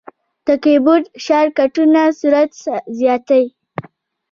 د 0.45 0.47
کیبورډ 0.63 1.05
شارټ 1.25 1.51
کټونه 1.57 2.01
سرعت 2.19 2.51
زیاتوي. 2.99 3.45